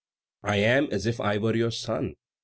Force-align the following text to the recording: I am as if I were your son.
I 0.41 0.55
am 0.55 0.87
as 0.91 1.05
if 1.05 1.19
I 1.21 1.37
were 1.37 1.55
your 1.55 1.69
son. 1.69 2.15